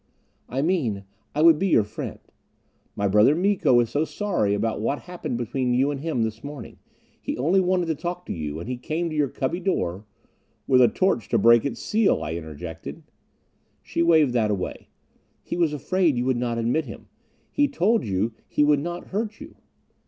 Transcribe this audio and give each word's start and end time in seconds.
"I 0.49 0.63
mean, 0.63 1.03
I 1.35 1.43
would 1.43 1.59
be 1.59 1.67
your 1.67 1.83
friend. 1.83 2.17
My 2.95 3.07
brother 3.07 3.35
Miko 3.35 3.79
is 3.81 3.91
so 3.91 4.03
sorry 4.03 4.55
about 4.55 4.81
what 4.81 5.01
happened 5.01 5.37
between 5.37 5.75
you 5.75 5.91
and 5.91 5.99
him 5.99 6.23
this 6.23 6.43
morning. 6.43 6.79
He 7.21 7.37
only 7.37 7.59
wanted 7.59 7.85
to 7.85 7.93
talk 7.93 8.25
to 8.25 8.33
you, 8.33 8.59
and 8.59 8.67
he 8.67 8.77
came 8.77 9.11
to 9.11 9.15
your 9.15 9.29
cubby 9.29 9.59
door" 9.59 10.07
"With 10.67 10.81
a 10.81 10.87
torch 10.87 11.29
to 11.29 11.37
break 11.37 11.65
its 11.65 11.83
seal," 11.83 12.23
I 12.23 12.33
interjected. 12.33 13.03
She 13.83 14.01
waved 14.01 14.33
that 14.33 14.49
away. 14.49 14.87
"He 15.43 15.55
was 15.55 15.71
afraid 15.71 16.17
you 16.17 16.25
would 16.25 16.35
not 16.37 16.57
admit 16.57 16.85
him. 16.85 17.07
He 17.51 17.67
told 17.67 18.03
you 18.03 18.33
he 18.47 18.63
would 18.63 18.79
not 18.79 19.09
hurt 19.09 19.39
you." 19.39 19.55